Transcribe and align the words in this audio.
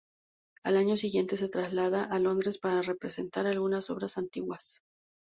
Al 0.63 0.77
año 0.77 0.97
siguiente 0.97 1.37
se 1.37 1.47
traslada 1.47 2.03
a 2.05 2.17
Londres 2.17 2.57
para 2.57 2.81
representar 2.81 3.45
algunas 3.45 3.91
obras 3.91 4.17
antiguas. 4.17 4.81